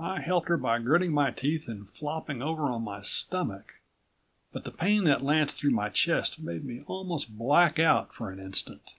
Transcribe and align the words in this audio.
I 0.00 0.20
helped 0.20 0.48
her 0.48 0.56
by 0.56 0.80
gritting 0.80 1.12
my 1.12 1.30
teeth 1.30 1.68
and 1.68 1.88
flopping 1.88 2.42
over 2.42 2.64
on 2.64 2.82
my 2.82 3.02
stomach. 3.02 3.74
But 4.52 4.64
the 4.64 4.72
pain 4.72 5.04
that 5.04 5.22
lanced 5.22 5.58
through 5.58 5.70
my 5.70 5.90
chest 5.90 6.40
made 6.40 6.64
me 6.64 6.82
almost 6.88 7.38
black 7.38 7.78
out 7.78 8.12
for 8.12 8.32
an 8.32 8.40
instant. 8.40 8.94